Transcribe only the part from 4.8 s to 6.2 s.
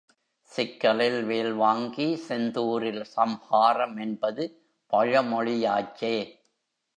பழமொழியாச்சே.